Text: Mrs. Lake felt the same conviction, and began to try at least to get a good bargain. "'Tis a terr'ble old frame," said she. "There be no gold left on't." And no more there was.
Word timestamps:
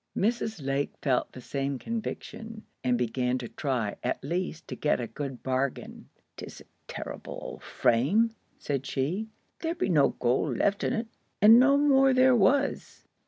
Mrs. 0.17 0.65
Lake 0.65 0.93
felt 1.03 1.31
the 1.31 1.41
same 1.41 1.77
conviction, 1.77 2.63
and 2.83 2.97
began 2.97 3.37
to 3.37 3.47
try 3.47 3.97
at 4.03 4.23
least 4.23 4.67
to 4.69 4.75
get 4.75 4.99
a 4.99 5.05
good 5.05 5.43
bargain. 5.43 6.09
"'Tis 6.37 6.61
a 6.61 6.65
terr'ble 6.87 7.37
old 7.39 7.61
frame," 7.61 8.31
said 8.57 8.87
she. 8.87 9.27
"There 9.59 9.75
be 9.75 9.89
no 9.89 10.09
gold 10.19 10.57
left 10.57 10.83
on't." 10.83 11.07
And 11.39 11.59
no 11.59 11.77
more 11.77 12.15
there 12.15 12.35
was. 12.35 13.03